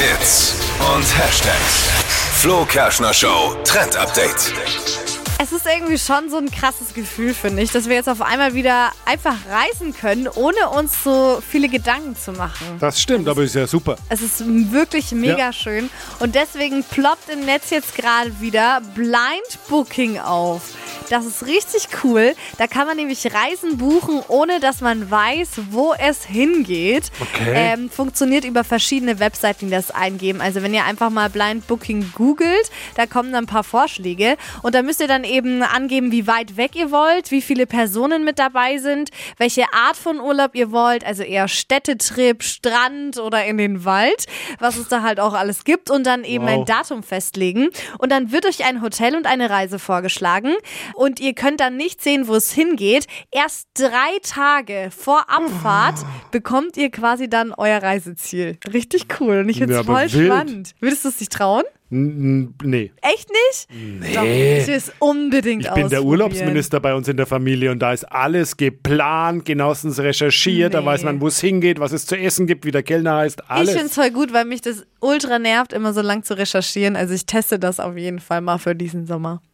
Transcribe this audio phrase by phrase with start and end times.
[0.00, 0.54] Hits
[0.94, 1.90] und Hashtags.
[2.40, 4.50] Flo Kerschner Show Trend Update.
[5.38, 8.54] Es ist irgendwie schon so ein krasses Gefühl, finde ich, dass wir jetzt auf einmal
[8.54, 12.78] wieder einfach reisen können, ohne uns so viele Gedanken zu machen.
[12.78, 13.96] Das stimmt, aber ist ja super.
[14.08, 14.42] Es ist
[14.72, 15.52] wirklich mega Ja.
[15.52, 15.90] schön.
[16.18, 20.62] Und deswegen ploppt im Netz jetzt gerade wieder Blind Booking auf.
[21.08, 22.34] Das ist richtig cool.
[22.58, 27.10] Da kann man nämlich Reisen buchen, ohne dass man weiß, wo es hingeht.
[27.20, 27.52] Okay.
[27.54, 30.40] Ähm, funktioniert über verschiedene Webseiten, die das eingeben.
[30.40, 34.36] Also wenn ihr einfach mal Blind Booking googelt, da kommen dann ein paar Vorschläge.
[34.62, 38.24] Und da müsst ihr dann eben angeben, wie weit weg ihr wollt, wie viele Personen
[38.24, 41.04] mit dabei sind, welche Art von Urlaub ihr wollt.
[41.04, 44.26] Also eher Städtetrip, Strand oder in den Wald,
[44.58, 45.90] was es da halt auch alles gibt.
[45.90, 46.50] Und dann eben Wow.
[46.60, 47.68] ein Datum festlegen.
[47.98, 50.54] Und dann wird euch ein Hotel und eine Reise vorgeschlagen.
[50.94, 53.06] Und ihr könnt dann nicht sehen, wo es hingeht.
[53.30, 55.98] Erst drei Tage vor Abfahrt
[56.30, 58.58] bekommt ihr quasi dann euer Reiseziel.
[58.72, 59.38] Richtig cool.
[59.40, 60.74] Und ich finde Ja, es aber voll spannend.
[60.80, 61.64] Würdest du es dich trauen?
[61.92, 62.92] N nee.
[63.02, 63.68] Echt nicht?
[64.00, 64.14] Nee.
[64.14, 66.04] Doch, ich will es unbedingt Ich bin der.
[66.04, 70.86] Urlaubsminister bei uns in der Familie und da ist alles geplant, genauestens recherchiert, da Nee.
[70.86, 73.70] weiß man, wo es hingeht, was es zu essen gibt, wie der Kellner heißt, alles.
[73.70, 76.94] Ich finde es voll gut, weil mich das ultra nervt, immer so lang zu recherchieren.
[76.94, 79.42] Also ich teste das auf jeden Fall mal für diesen Sommer.